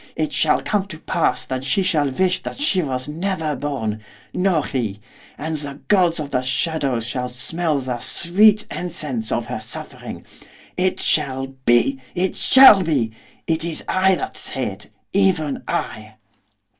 [0.15, 4.01] it shall come to pass that she shall wish that she was never born,
[4.33, 4.99] nor he!
[5.37, 10.25] and the gods of the shadows shall smell the sweet incense of her suffering!
[10.75, 12.01] It shall be!
[12.15, 13.11] it shall be!
[13.45, 16.15] It is I that say it, even I!